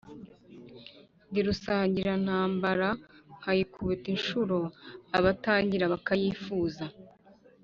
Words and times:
Ndi 1.29 1.39
rusanganirantambara, 1.47 2.89
nkayikubita 3.37 4.07
inshuro 4.15 4.57
abatangira 5.17 5.85
bakanyifuza; 5.93 6.85